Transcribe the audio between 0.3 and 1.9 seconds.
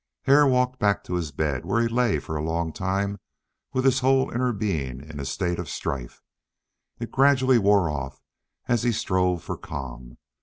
walked back to his bed, where he